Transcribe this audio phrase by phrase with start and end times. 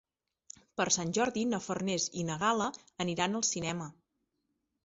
[0.79, 2.71] Per Sant Jordi na Farners i na Gal·la
[3.07, 3.93] aniran al cinema.